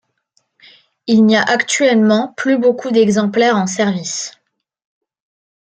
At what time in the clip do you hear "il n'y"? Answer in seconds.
1.05-1.35